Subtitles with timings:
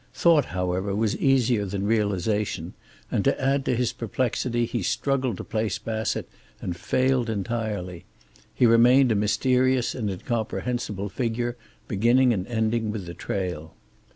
[0.15, 2.73] Thought, however, was easier than realization,
[3.11, 6.27] and to add to his perplexity, he struggled to place Bassett
[6.59, 8.05] and failed entirely.
[8.51, 11.55] He remained a mysterious and incomprehensible figure,
[11.87, 13.75] beginning and ending with the trail.